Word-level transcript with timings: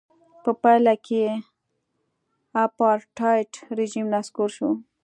په 0.43 0.51
پایله 0.61 0.93
کې 1.05 1.23
اپارټایډ 2.65 3.51
رژیم 3.77 4.05
نسکور 4.13 4.49
شو. 4.57 4.69